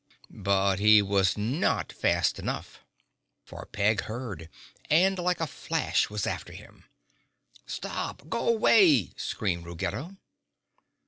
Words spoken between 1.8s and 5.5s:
fast enough, for Peg heard and like a